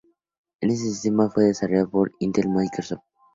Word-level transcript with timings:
Este 0.61 0.77
sistema 0.77 1.29
fue 1.29 1.43
desarrollado 1.43 1.91
por 1.91 2.11
Intel 2.17 2.45
y 2.45 2.49
Microsoft. 2.49 3.03